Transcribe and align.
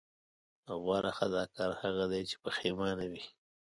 غوره 0.83 1.11
خطاکار 1.17 1.71
هغه 1.81 2.05
دی 2.11 2.21
چې 2.29 2.35
پښېمانه 2.43 3.05
وي. 3.11 3.25